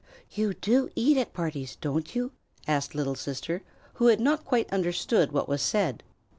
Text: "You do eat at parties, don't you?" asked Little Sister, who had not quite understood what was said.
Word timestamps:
"You 0.31 0.55
do 0.55 0.89
eat 0.95 1.15
at 1.17 1.31
parties, 1.31 1.75
don't 1.75 2.15
you?" 2.15 2.31
asked 2.67 2.95
Little 2.95 3.13
Sister, 3.13 3.61
who 3.93 4.07
had 4.07 4.19
not 4.19 4.43
quite 4.43 4.67
understood 4.73 5.31
what 5.31 5.47
was 5.47 5.61
said. 5.61 6.01